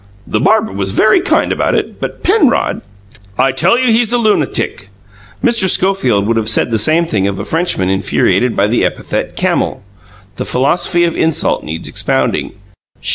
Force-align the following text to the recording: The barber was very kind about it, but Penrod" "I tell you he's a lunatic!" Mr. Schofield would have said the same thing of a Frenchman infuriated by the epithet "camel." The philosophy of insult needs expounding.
The 0.25 0.39
barber 0.39 0.71
was 0.73 0.93
very 0.93 1.21
kind 1.21 1.51
about 1.51 1.75
it, 1.75 2.01
but 2.01 2.23
Penrod" 2.23 2.81
"I 3.47 3.51
tell 3.51 3.77
you 3.77 3.93
he's 3.93 4.11
a 4.11 4.17
lunatic!" 4.17 4.87
Mr. 5.43 5.69
Schofield 5.69 6.25
would 6.25 6.37
have 6.37 6.49
said 6.49 6.71
the 6.71 6.79
same 6.79 7.05
thing 7.05 7.27
of 7.27 7.37
a 7.37 7.45
Frenchman 7.45 7.87
infuriated 7.89 8.55
by 8.55 8.65
the 8.65 8.83
epithet 8.83 9.35
"camel." 9.35 9.83
The 10.37 10.45
philosophy 10.45 11.03
of 11.03 11.15
insult 11.15 11.63
needs 11.63 11.87
expounding. 11.87 12.53